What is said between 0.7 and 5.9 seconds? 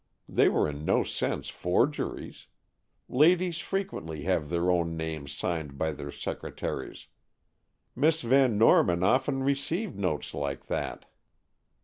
no sense forgeries. Ladies frequently have their own names signed